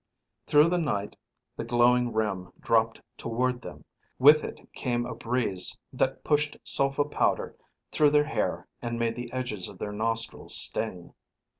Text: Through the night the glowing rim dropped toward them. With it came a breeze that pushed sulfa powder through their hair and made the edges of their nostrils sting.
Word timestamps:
Through 0.47 0.69
the 0.69 0.79
night 0.79 1.15
the 1.55 1.63
glowing 1.63 2.11
rim 2.11 2.51
dropped 2.59 3.01
toward 3.19 3.61
them. 3.61 3.85
With 4.17 4.43
it 4.43 4.59
came 4.73 5.05
a 5.05 5.13
breeze 5.13 5.77
that 5.93 6.23
pushed 6.23 6.57
sulfa 6.65 7.05
powder 7.11 7.55
through 7.91 8.09
their 8.09 8.23
hair 8.25 8.67
and 8.81 8.97
made 8.97 9.15
the 9.15 9.31
edges 9.31 9.67
of 9.67 9.77
their 9.77 9.91
nostrils 9.93 10.55
sting. 10.57 11.13